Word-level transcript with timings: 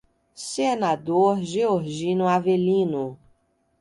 Senador 0.33 1.43
Georgino 1.43 2.25
Avelino 2.27 3.19